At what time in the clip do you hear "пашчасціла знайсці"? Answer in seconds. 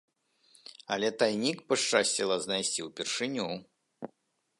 1.73-2.87